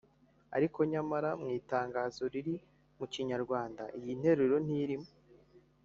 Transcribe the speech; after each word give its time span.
”Ariko 0.57 0.79
nyamara 0.91 1.29
mu 1.41 1.49
itangazo 1.59 2.21
riri 2.33 2.55
mu 2.97 3.05
Kinyarwanda 3.13 3.83
iyi 3.97 4.13
nteruro 4.19 4.55
ntirimo 4.65 5.09